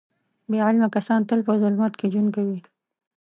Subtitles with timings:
[0.49, 2.59] بې علمه کسان تل په ظلمت کې ژوند کوي.